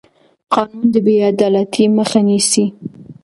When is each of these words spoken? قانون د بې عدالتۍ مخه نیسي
قانون 0.53 0.85
د 0.93 0.95
بې 1.05 1.15
عدالتۍ 1.31 1.85
مخه 1.97 2.19
نیسي 2.27 2.65